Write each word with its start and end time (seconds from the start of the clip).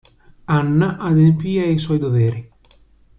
Anna 0.47 0.97
adempì 0.97 1.59
ai 1.59 1.77
suoi 1.77 1.99
doveri. 1.99 2.49